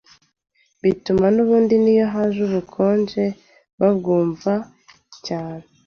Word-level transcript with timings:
bituma 0.83 1.25
n’ubundi 1.35 1.75
n’iyo 1.83 2.05
haje 2.13 2.39
ubukonje 2.47 3.23
babwumva 3.79 4.53
cyane 5.25 5.63